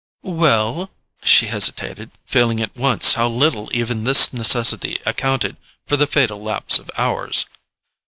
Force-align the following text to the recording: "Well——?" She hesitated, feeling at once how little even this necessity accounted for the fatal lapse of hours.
"Well——?" 0.23 0.89
She 1.21 1.45
hesitated, 1.45 2.09
feeling 2.25 2.59
at 2.59 2.75
once 2.75 3.13
how 3.13 3.29
little 3.29 3.69
even 3.71 4.03
this 4.03 4.33
necessity 4.33 4.99
accounted 5.05 5.57
for 5.85 5.95
the 5.95 6.07
fatal 6.07 6.41
lapse 6.41 6.79
of 6.79 6.89
hours. 6.97 7.45